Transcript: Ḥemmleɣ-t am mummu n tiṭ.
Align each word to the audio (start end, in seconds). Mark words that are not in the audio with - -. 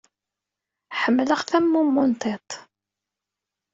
Ḥemmleɣ-t 1.01 1.51
am 1.57 1.65
mummu 1.71 2.03
n 2.09 2.13
tiṭ. 2.21 2.49